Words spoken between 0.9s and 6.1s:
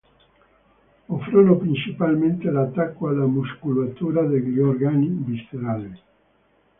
Offrono principalmente l'attacco alla muscolatura degli organi viscerali.